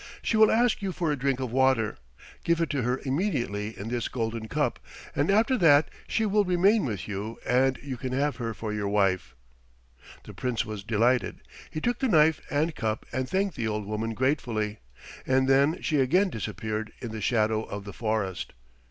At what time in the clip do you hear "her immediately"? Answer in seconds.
2.81-3.77